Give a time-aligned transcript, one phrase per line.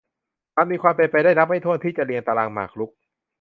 [0.55, 2.91] มันมีความเป็นไปได้นับไม่ถ้วนที่จะเรียงตารางหมากรุก